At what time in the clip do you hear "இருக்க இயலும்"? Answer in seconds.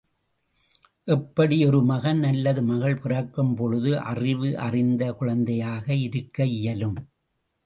6.07-6.97